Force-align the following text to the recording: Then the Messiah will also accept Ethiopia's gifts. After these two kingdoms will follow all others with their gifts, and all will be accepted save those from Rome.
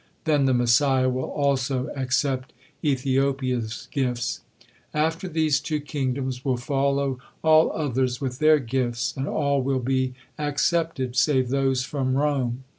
Then 0.23 0.45
the 0.45 0.53
Messiah 0.55 1.07
will 1.09 1.29
also 1.29 1.89
accept 1.95 2.53
Ethiopia's 2.83 3.87
gifts. 3.91 4.41
After 4.95 5.27
these 5.27 5.59
two 5.59 5.79
kingdoms 5.79 6.43
will 6.43 6.57
follow 6.57 7.19
all 7.43 7.71
others 7.73 8.19
with 8.19 8.39
their 8.39 8.57
gifts, 8.57 9.13
and 9.15 9.27
all 9.27 9.61
will 9.61 9.77
be 9.79 10.15
accepted 10.39 11.15
save 11.15 11.49
those 11.49 11.83
from 11.83 12.15
Rome. 12.17 12.63